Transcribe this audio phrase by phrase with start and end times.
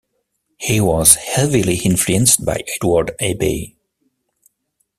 [0.57, 3.77] He was heavily influenced by Edward Abbey.